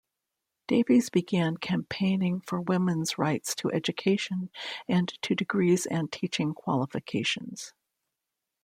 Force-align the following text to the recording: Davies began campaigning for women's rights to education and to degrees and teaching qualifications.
Davies 0.65 1.11
began 1.11 1.57
campaigning 1.57 2.41
for 2.47 2.59
women's 2.59 3.19
rights 3.19 3.53
to 3.53 3.71
education 3.71 4.49
and 4.87 5.09
to 5.21 5.35
degrees 5.35 5.85
and 5.85 6.11
teaching 6.11 6.55
qualifications. 6.55 7.71